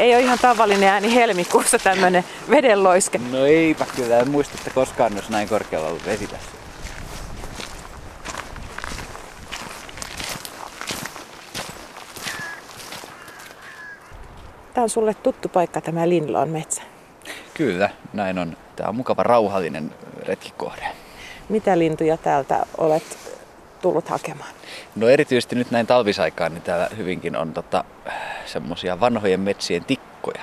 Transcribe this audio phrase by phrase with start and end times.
[0.00, 3.20] Ei ole ihan tavallinen ääni helmikuussa tämmönen vedenloiske.
[3.30, 6.50] No eipä kyllä, en muista, että koskaan olisi näin korkealla ollut vesi tässä.
[14.74, 16.82] Tämä on sulle tuttu paikka tämä Linloon metsä.
[17.54, 18.56] Kyllä, näin on.
[18.76, 20.86] Tämä on mukava rauhallinen retkikohde.
[21.48, 23.18] Mitä lintuja täältä olet
[23.82, 24.50] tullut hakemaan?
[24.96, 27.84] No erityisesti nyt näin talvisaikaan, niin täällä hyvinkin on tota,
[28.52, 30.42] semmosia vanhojen metsien tikkoja.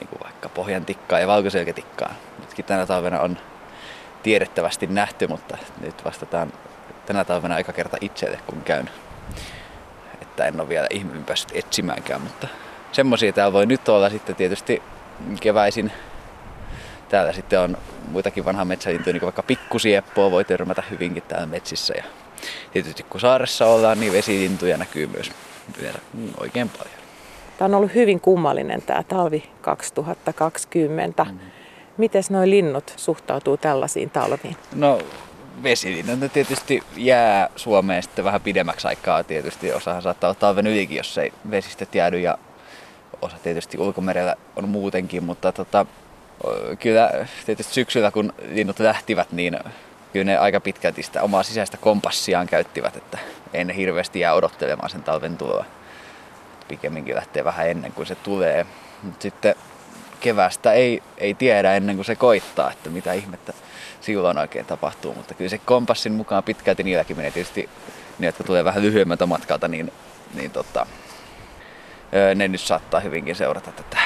[0.00, 2.14] Niin kuin vaikka pohjan tikkaa ja valkoselkätikkaa.
[2.38, 3.38] Nytkin tänä talvena on
[4.22, 6.52] tiedettävästi nähty, mutta nyt vastataan
[7.06, 8.90] tänä talvena aika kerta itselle, kun käyn.
[10.22, 12.48] Että en ole vielä ihminen päässyt etsimäänkään, mutta
[12.92, 14.82] semmosia täällä voi nyt olla sitten tietysti
[15.40, 15.92] keväisin.
[17.08, 17.78] Täällä sitten on
[18.08, 21.94] muitakin vanhaa metsälintuja, niin kuin vaikka pikkusieppoa voi törmätä hyvinkin täällä metsissä.
[21.96, 22.04] Ja
[22.72, 25.32] tietysti kun saaressa ollaan, niin vesilintuja näkyy myös
[25.82, 25.98] vielä
[26.40, 26.97] oikein paljon.
[27.58, 31.24] Tämä on ollut hyvin kummallinen tämä talvi 2020.
[31.24, 31.38] Mm.
[31.96, 34.56] Miten nuo linnut suhtautuu tällaisiin talviin?
[34.74, 34.98] No
[35.62, 39.72] vesilinnut tietysti jää Suomeen sitten vähän pidemmäksi aikaa tietysti.
[39.72, 42.38] Osahan saattaa olla talven ylikin, jos ei vesistöt jäädy ja
[43.22, 45.86] osa tietysti ulkomerellä on muutenkin, mutta tota,
[46.78, 49.58] kyllä tietysti syksyllä kun linnut lähtivät, niin
[50.12, 53.18] kyllä ne aika pitkälti sitä omaa sisäistä kompassiaan käyttivät, että
[53.54, 55.64] ei ne hirveästi jää odottelemaan sen talven tuloa.
[56.68, 58.66] Pikemminkin lähtee vähän ennen kuin se tulee.
[59.02, 59.54] Mutta sitten
[60.20, 63.52] kevästä ei, ei tiedä ennen kuin se koittaa, että mitä ihmettä
[64.00, 65.14] silloin oikein tapahtuu.
[65.14, 67.68] Mutta kyllä se kompassin mukaan pitkälti niilläkin menee tietysti
[68.18, 69.92] ne, jotka tulee vähän lyhyemmältä matkalta, niin,
[70.34, 70.86] niin tota,
[72.34, 73.98] ne nyt saattaa hyvinkin seurata tätä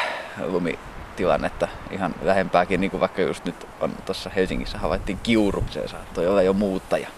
[0.47, 6.27] lumitilannetta ihan lähempääkin, niin kuin vaikka just nyt on tuossa Helsingissä havaittiin kiuru, se saattoi
[6.27, 7.09] olla jo muuttaja.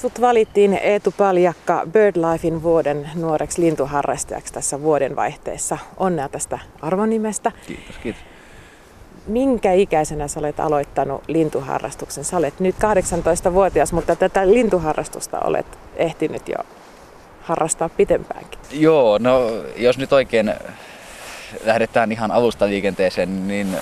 [0.00, 5.78] Sut valittiin Eetu Paljakka BirdLifein vuoden nuoreksi lintuharrastajaksi tässä vuodenvaihteessa.
[5.96, 7.52] Onnea tästä arvonimestä.
[7.66, 8.22] Kiitos, kiitos.
[9.26, 12.24] Minkä ikäisenä sä olet aloittanut lintuharrastuksen?
[12.24, 15.66] Sä olet nyt 18-vuotias, mutta tätä lintuharrastusta olet
[15.96, 16.56] ehtinyt jo
[17.42, 18.58] harrastaa pitempäänkin.
[18.72, 20.54] Joo, no jos nyt oikein
[21.64, 23.76] lähdetään ihan alusta liikenteeseen, niin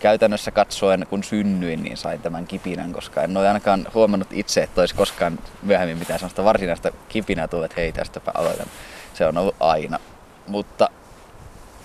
[0.00, 4.80] käytännössä katsoen, kun synnyin, niin sain tämän kipinän, koska en ole ainakaan huomannut itse, että
[4.80, 8.66] olisi koskaan myöhemmin mitään sellaista varsinaista kipinää tullut, että hei tästäpä aloitan.
[9.14, 9.98] Se on ollut aina.
[10.46, 10.88] Mutta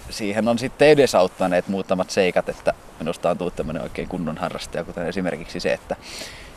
[0.09, 5.07] siihen on sitten edesauttaneet muutamat seikat, että minusta on tullut tämmöinen oikein kunnon harrastaja, kuten
[5.07, 5.95] esimerkiksi se, että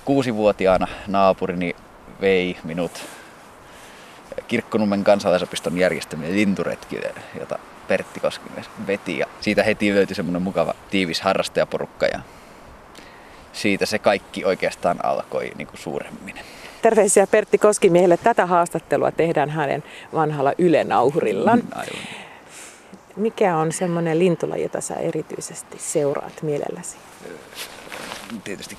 [0.05, 1.77] kuusivuotiaana naapurini
[2.21, 2.93] vei minut
[4.49, 7.01] Kirkkonummen kansalaisopiston järjestäminen linturetki,
[7.41, 9.19] jota Pertti Koskimies veti.
[9.19, 12.21] Ja siitä heti löytyi semmoinen mukava tiivis harrastajaporukka ja
[13.53, 16.41] siitä se kaikki oikeastaan alkoi niin kuin suuremmin.
[16.82, 18.16] Terveisiä Pertti Koskimiehelle.
[18.16, 19.84] Tätä haastattelua tehdään hänen
[20.15, 21.59] vanhalla Yle-nauhurillaan.
[21.59, 22.03] Mm, aivan.
[23.16, 26.97] Mikä on semmoinen lintula, jota sä erityisesti seuraat mielelläsi?
[28.44, 28.78] Tietysti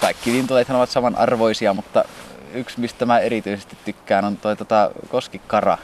[0.00, 2.04] kaikki lintuleethan ovat samanarvoisia, mutta
[2.54, 5.78] yksi, mistä mä erityisesti tykkään, on toi tota, koskikara.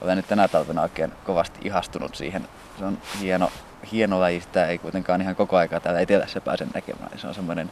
[0.00, 2.48] Olen nyt tänä talvena oikein kovasti ihastunut siihen.
[2.78, 3.52] Se on hieno,
[3.92, 7.18] hieno laji, sitä ei kuitenkaan ihan koko aikaa täällä etelässä pääse näkemään.
[7.18, 7.70] Se on semmoinen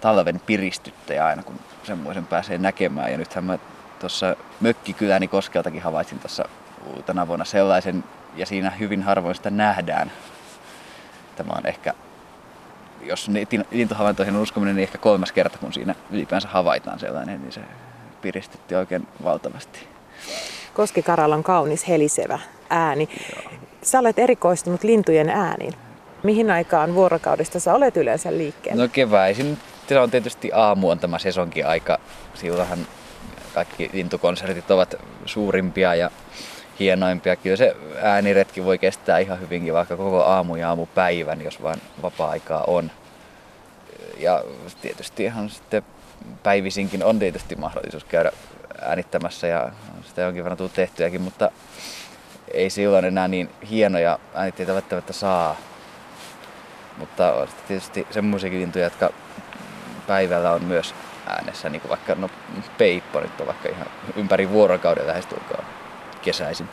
[0.00, 3.12] talven piristyttäjä aina, kun semmoisen pääsee näkemään.
[3.12, 3.58] Ja nythän mä
[4.00, 6.44] tuossa mökkikyläni Koskeltakin havaitsin tuossa
[6.94, 8.04] uutena vuonna sellaisen,
[8.36, 10.12] ja siinä hyvin harvoin sitä nähdään.
[11.36, 11.94] Tämä on ehkä
[13.06, 13.30] jos
[13.70, 17.60] lintuhavaintoihin on uskominen, niin ehkä kolmas kerta, kun siinä ylipäänsä havaitaan sellainen, niin se
[18.22, 19.88] piristytti oikein valtavasti.
[20.76, 22.38] Koskikaralla on kaunis helisevä
[22.70, 23.08] ääni.
[23.34, 23.52] Joo.
[23.82, 25.74] Sä olet erikoistunut lintujen ääniin.
[26.22, 28.82] Mihin aikaan vuorokaudesta sä olet yleensä liikkeellä?
[28.82, 29.58] No keväisin.
[29.88, 31.98] Se on tietysti aamu on tämä sesonkin aika.
[32.34, 32.78] Silloinhan
[33.54, 34.94] kaikki lintukonsertit ovat
[35.26, 36.10] suurimpia ja
[36.78, 37.36] hienoimpia.
[37.36, 42.64] Kyllä se ääniretki voi kestää ihan hyvinkin vaikka koko aamu ja aamupäivän, jos vain vapaa-aikaa
[42.66, 42.90] on.
[44.18, 44.44] Ja
[44.82, 45.82] tietysti ihan sitten
[46.42, 48.32] päivisinkin on tietysti mahdollisuus käydä
[48.82, 49.70] äänittämässä ja
[50.06, 51.50] sitä jonkin verran tullut tehtyäkin, mutta
[52.50, 55.56] ei silloin enää niin hienoja äänitteitä välttämättä saa.
[56.98, 59.10] Mutta on tietysti semmoisiakin lintuja, jotka
[60.06, 60.94] päivällä on myös
[61.26, 62.30] äänessä, niin kuin vaikka no,
[62.78, 63.86] peippo nyt on vaikka ihan
[64.16, 65.64] ympäri vuorokauden lähestulkoon
[66.22, 66.68] kesäisin.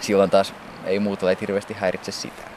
[0.00, 0.54] Silloin taas
[0.84, 2.51] ei muut lajit hirveästi häiritse sitä.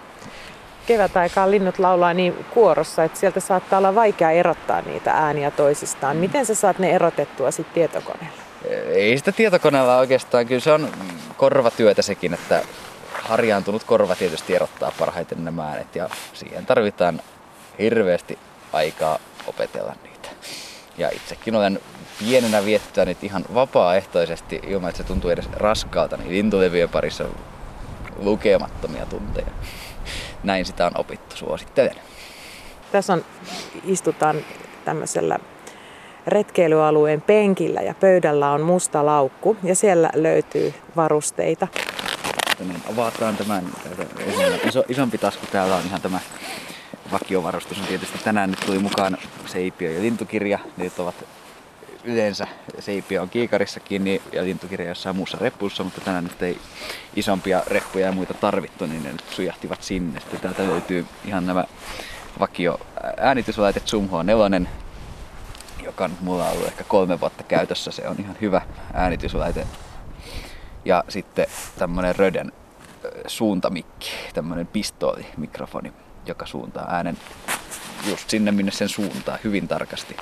[0.88, 6.18] Kevätaikaan linnut laulaa niin kuorossa, että sieltä saattaa olla vaikea erottaa niitä ääniä toisistaan.
[6.18, 8.38] Miten sä saat ne erotettua sitten tietokoneella?
[8.90, 10.48] Ei sitä tietokoneella oikeastaan.
[10.48, 10.90] Kyllä se on
[11.38, 12.62] korvatyötä sekin, että
[13.12, 17.22] harjaantunut korva tietysti erottaa parhaiten nämä äänet ja siihen tarvitaan
[17.80, 18.40] hirveästi
[18.74, 20.30] aikaa opetella niitä.
[20.98, 21.80] Ja itsekin olen
[22.20, 27.24] pienenä viettänyt ihan vapaaehtoisesti ilman, että se tuntuu edes raskaalta, niin lintulevyjen parissa
[28.18, 29.48] lukemattomia tunteja.
[30.46, 31.96] Näin sitä on opittu, suosittelen.
[32.92, 33.26] Tässä on,
[33.84, 34.36] istutaan
[34.86, 35.40] tämmöisellä
[36.28, 41.68] retkeilyalueen penkillä ja pöydällä on musta laukku ja siellä löytyy varusteita.
[42.60, 43.64] Niin avataan tämän
[44.64, 45.46] iso, isompi tasku.
[45.52, 46.20] Täällä on ihan tämä
[47.12, 47.78] vakiovarustus.
[47.78, 50.60] Tietysti tänään nyt tuli mukaan Seipio ja lintukirja.
[50.78, 51.16] Niitä ovat
[52.06, 52.48] yleensä
[52.80, 56.57] Seipio on kiikarissakin kiinni ja lintukirja jossain muussa reppussa, mutta tänään nyt ei
[57.16, 60.19] isompia reppuja ja muita tarvittu, niin ne nyt sujahtivat sinne.
[60.19, 61.66] Sitten täältä löytyy ihan nämä
[62.40, 62.80] vakio
[63.18, 64.68] äänityslaite Zoom H4,
[65.84, 67.92] joka on mulla ollut ehkä kolme vuotta käytössä.
[67.92, 68.62] Se on ihan hyvä
[68.94, 69.68] äänityslaite.
[70.86, 71.48] Ja sitten
[71.78, 72.51] tämmönen Röden
[73.28, 75.94] suuntamikki, tämmönen pistoolimikrofoni,
[76.25, 77.18] joka suuntaa äänen
[78.10, 80.18] just sinne, minne sen suuntaa hyvin tarkasti.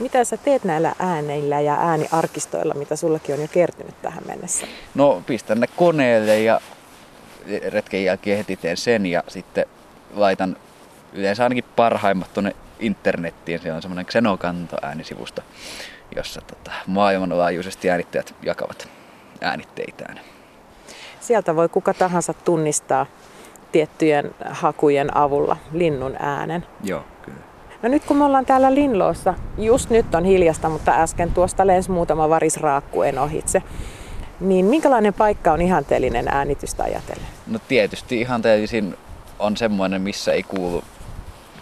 [0.00, 4.66] Mitä sä teet näillä ääneillä ja ääniarkistoilla, mitä sullakin on jo kertynyt tähän mennessä?
[4.94, 6.60] No pistän ne koneelle ja
[7.68, 9.66] retken jälkeen heti teen sen ja sitten
[10.14, 10.56] laitan
[11.12, 13.58] yleensä ainakin parhaimmat tuonne internettiin.
[13.58, 15.42] Siellä on semmoinen Xenokanto äänisivusto,
[16.16, 18.88] jossa tota, maailmanlaajuisesti äänittäjät jakavat
[19.40, 20.20] äänitteitään.
[21.20, 23.06] Sieltä voi kuka tahansa tunnistaa
[23.72, 26.66] tiettyjen hakujen avulla linnun äänen.
[26.84, 27.49] Joo, kyllä.
[27.82, 31.90] No nyt kun me ollaan täällä Linloossa, just nyt on hiljasta, mutta äsken tuosta lensi
[31.90, 33.62] muutama varisraakkuen ohitse.
[34.40, 37.26] Niin minkälainen paikka on ihanteellinen äänitystä ajatellen?
[37.46, 38.96] No tietysti ihanteellisin
[39.38, 40.84] on semmoinen, missä ei kuulu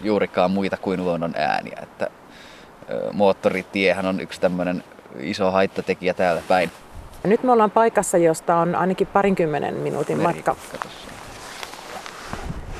[0.03, 1.79] juurikaan muita kuin luonnon ääniä.
[1.83, 2.11] Että
[3.13, 4.85] moottoritiehän on yksi tämmöinen
[5.21, 6.71] iso haittatekijä täällä päin.
[7.23, 10.57] Ja nyt me ollaan paikassa, josta on ainakin parinkymmenen minuutin matka.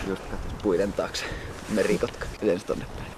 [0.07, 1.25] Just katsos puiden taakse.
[1.69, 3.09] Merikotka yleensä tonne päin.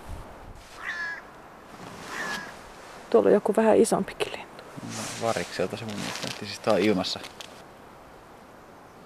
[3.11, 4.65] Tuolla on joku vähän isompikin lintu.
[4.83, 7.21] No, varikselta se mun mielestä Siis tää on ilmassa.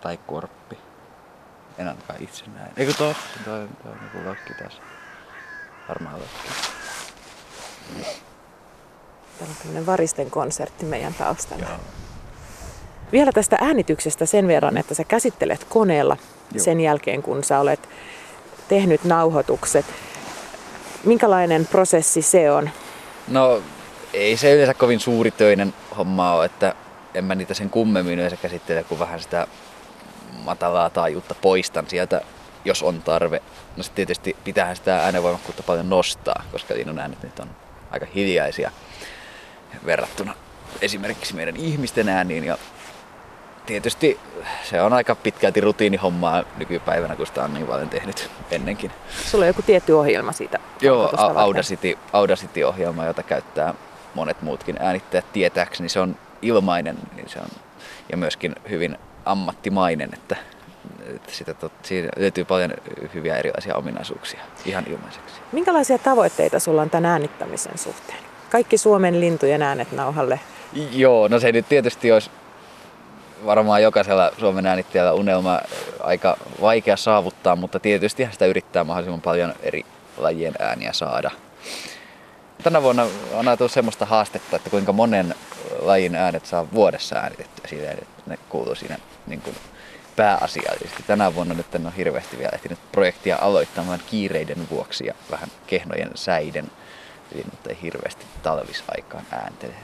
[0.00, 0.78] Tai korppi.
[1.78, 2.68] En ainakaan itse näe.
[2.76, 3.22] Eikö tossa?
[3.44, 4.80] Toi, toi on joku lakki taas.
[5.88, 6.48] Varmaan lakki.
[9.38, 11.64] Täällä on tämmöinen varisten konsertti meidän taustalla.
[11.68, 11.78] Joo.
[13.12, 16.16] Vielä tästä äänityksestä sen verran, että sä käsittelet koneella
[16.52, 16.64] Joo.
[16.64, 17.88] sen jälkeen, kun sä olet
[18.68, 19.86] tehnyt nauhoitukset.
[21.04, 22.70] Minkälainen prosessi se on?
[23.28, 23.62] No
[24.14, 26.74] ei se yleensä kovin suuritöinen homma ole, että
[27.14, 29.46] en mä niitä sen kummemmin yleensä käsittele, kun vähän sitä
[30.44, 32.20] matalaa taajuutta poistan sieltä,
[32.64, 33.42] jos on tarve.
[33.76, 37.50] No sitten tietysti pitää sitä äänenvoimakkuutta paljon nostaa, koska linnun äänet nyt on
[37.90, 38.70] aika hiljaisia
[39.86, 40.34] verrattuna
[40.80, 42.44] esimerkiksi meidän ihmisten ääniin.
[42.44, 42.58] Ja
[43.66, 44.20] tietysti
[44.62, 48.90] se on aika pitkälti rutiinihommaa nykypäivänä, kun sitä on niin paljon tehnyt ennenkin.
[49.24, 50.58] Sulla on joku tietty ohjelma siitä?
[50.80, 53.74] Joo, Audacity, Audacity-ohjelma, jota käyttää
[54.14, 55.88] monet muutkin äänittäjät tietääkseni.
[55.88, 57.48] Se on ilmainen niin se on,
[58.10, 60.36] ja myöskin hyvin ammattimainen, että,
[61.14, 62.74] että sitä, tot, siinä löytyy paljon
[63.14, 65.34] hyviä erilaisia ominaisuuksia ihan ilmaiseksi.
[65.52, 68.18] Minkälaisia tavoitteita sulla on tämän äänittämisen suhteen?
[68.50, 70.40] Kaikki Suomen lintujen äänet nauhalle?
[70.92, 72.30] Joo, no se nyt tietysti olisi
[73.46, 75.60] varmaan jokaisella Suomen äänittäjällä unelma
[76.00, 79.84] aika vaikea saavuttaa, mutta tietysti sitä yrittää mahdollisimman paljon eri
[80.16, 81.30] lajien ääniä saada.
[82.64, 85.34] Tänä vuonna on ajatellut semmoista haastetta, että kuinka monen
[85.78, 89.56] lajin äänet saa vuodessa äänitettyä silleen, että ne kuuluu siinä niin kuin
[90.16, 91.02] pääasiallisesti.
[91.06, 96.10] Tänä vuonna nyt en ole hirveästi vielä ehtinyt projektia aloittamaan kiireiden vuoksi ja vähän kehnojen
[96.14, 96.70] säiden.
[97.34, 99.74] Eli nyt ei hirveästi talvisaikaan ääntele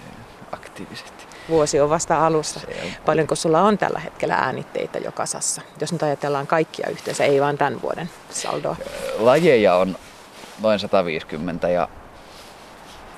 [0.53, 1.25] aktiivisesti.
[1.49, 2.61] Vuosi on vasta alussa.
[2.69, 5.63] On Paljonko sulla on tällä hetkellä äänitteitä jo kasassa?
[5.81, 8.77] Jos nyt ajatellaan kaikkia yhteensä, ei vaan tämän vuoden saldoa.
[9.19, 9.97] Lajeja on
[10.63, 11.89] noin 150 ja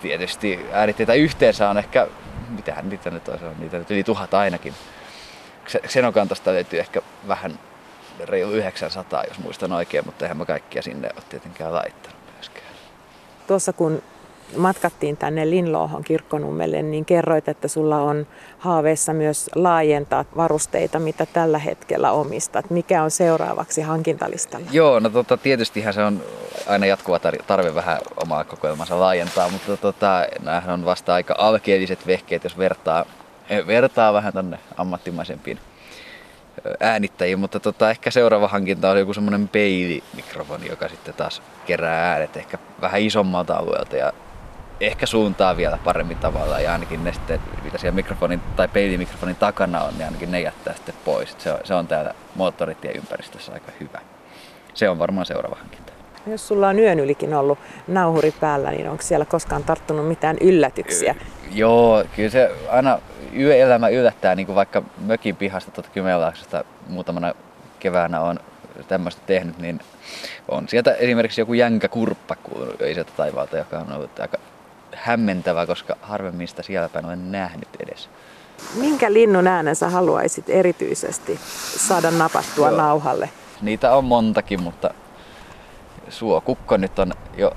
[0.03, 2.07] tietysti äänitteitä yhteensä on ehkä,
[2.49, 4.75] mitähän niitä nyt on, niitä nyt yli tuhat ainakin.
[5.87, 7.59] Xenokantasta löytyy ehkä vähän
[8.21, 12.75] reilu 900, jos muistan oikein, mutta eihän mä kaikkia sinne ole tietenkään laittanut myöskään.
[13.47, 14.03] Tuossa kun
[14.57, 18.27] matkattiin tänne Linloohon kirkkonummelle, niin kerroit, että sulla on
[18.59, 22.71] haaveissa myös laajentaa varusteita, mitä tällä hetkellä omistat.
[22.71, 24.67] Mikä on seuraavaksi hankintalistalla?
[24.73, 26.23] Joo, no tota, tietystihän se on
[26.67, 32.45] aina jatkuva tarve vähän omaa kokoelmansa laajentaa, mutta tota, näähän on vasta aika alkeelliset vehkeet,
[32.45, 33.05] jos vertaa,
[33.51, 35.59] eh, vertaa vähän tänne ammattimaisempiin
[36.81, 42.37] äänittäjiin, mutta tota, ehkä seuraava hankinta on joku semmoinen peilimikrofoni, joka sitten taas kerää äänet
[42.37, 44.13] ehkä vähän isommalta alueelta ja
[44.87, 49.83] ehkä suuntaa vielä paremmin tavalla ja ainakin ne sitten, mitä siellä mikrofonin tai peilimikrofonin takana
[49.83, 51.37] on, niin ainakin ne jättää sitten pois.
[51.39, 54.01] Se on, se on täällä moottoritieympäristössä aika hyvä.
[54.75, 55.93] Se on varmaan seuraava hankinta.
[56.27, 57.59] Jos sulla on yön ylikin ollut
[57.89, 61.15] nauhuri päällä, niin onko siellä koskaan tarttunut mitään yllätyksiä?
[61.53, 62.99] Joo, kyllä se aina
[63.39, 67.35] yöelämä yllättää, niin kuin vaikka mökin pihasta tuota Kymenlaaksosta muutamana
[67.81, 68.41] keväänä on
[68.89, 69.81] tämmöistä tehnyt, niin
[70.49, 74.39] on sieltä esimerkiksi joku jänkä kurppa kuulunut sieltä taivaalta, joka on ollut aika
[75.03, 78.09] hämmentävä, koska harvemmin sitä siellä päin olen nähnyt edes.
[78.75, 81.41] Minkä linnun äänen sä haluaisit erityisesti
[81.77, 82.77] saada napattua Joo.
[82.77, 83.31] nauhalle?
[83.63, 84.95] Niitä on montakin, mutta
[86.09, 87.53] suokukko nyt on jo,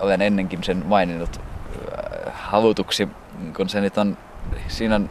[0.00, 3.08] olen ennenkin sen maininnut äh, halutuksi,
[3.56, 4.18] kun se nyt on,
[4.68, 5.10] siinä on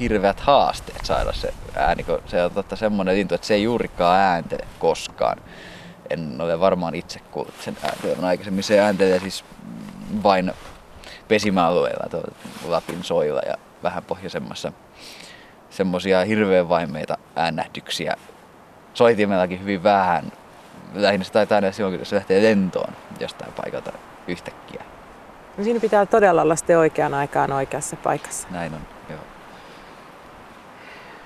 [0.00, 4.20] hirveät haasteet saada se ääni, kun se on totta semmoinen lintu, että se ei juurikaan
[4.20, 5.38] ääntele koskaan.
[6.10, 8.64] En ole varmaan itse kuullut sen ääntelevän aikaisemmin.
[8.64, 9.44] Se ääntelee siis
[10.22, 10.52] vain
[11.30, 12.30] pesimäalueilla,
[12.68, 14.72] Lapin soilla ja vähän pohjoisemmassa
[15.70, 18.16] semmoisia hirveän vaimeita äänähdyksiä.
[18.94, 20.32] Soitimellakin hyvin vähän.
[20.94, 23.92] Lähinnä se taitaa aina silloin, kun se lähtee lentoon jostain paikalta
[24.28, 24.82] yhtäkkiä.
[25.58, 28.48] No siinä pitää todella olla sitten oikeaan aikaan oikeassa paikassa.
[28.50, 29.20] Näin on, joo.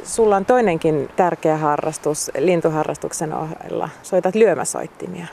[0.03, 3.89] Sulla on toinenkin tärkeä harrastus lintuharrastuksen ohella.
[4.03, 5.27] Soitat lyömäsoittimia.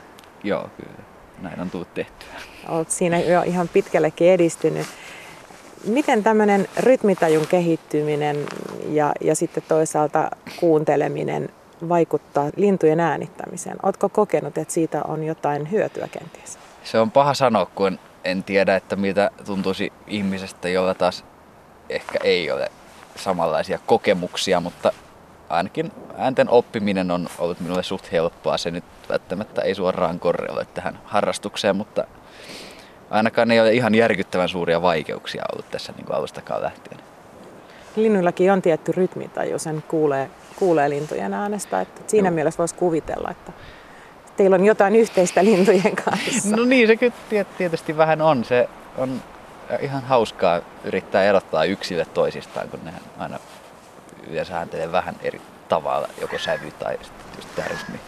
[0.43, 1.10] Joo, kyllä.
[1.41, 2.27] Näin on tullut tehtyä.
[2.67, 4.87] Olet siinä jo ihan pitkällekin edistynyt.
[5.87, 8.45] Miten tämmöinen rytmitajun kehittyminen
[8.89, 11.49] ja, ja sitten toisaalta kuunteleminen
[11.89, 13.77] vaikuttaa lintujen äänittämiseen?
[13.83, 16.59] Oletko kokenut, että siitä on jotain hyötyä kenties?
[16.83, 21.25] Se on paha sanoa, kun en tiedä, että miltä tuntuisi ihmisestä, jolla taas
[21.89, 22.71] ehkä ei ole
[23.15, 24.91] samanlaisia kokemuksia, mutta
[25.51, 28.57] ainakin äänten oppiminen on ollut minulle suht helppoa.
[28.57, 32.07] Se nyt välttämättä ei suoraan korreloi tähän harrastukseen, mutta
[33.09, 37.01] ainakaan ei ole ihan järkyttävän suuria vaikeuksia ollut tässä niin kuin alustakaan lähtien.
[37.95, 41.81] Linnuillakin on tietty rytmitaju, sen kuulee, kuulee lintujen äänestä.
[41.81, 42.35] Että siinä Joo.
[42.35, 43.51] mielessä voisi kuvitella, että
[44.37, 46.55] teillä on jotain yhteistä lintujen kanssa.
[46.55, 48.45] No niin, se kyllä tietysti vähän on.
[48.45, 49.21] Se on
[49.79, 53.39] ihan hauskaa yrittää erottaa yksilöt toisistaan, kun nehän aina
[54.27, 57.99] yleensä ääntelee vähän eri tavalla, joko sävy tai sitten just tämä rytmi.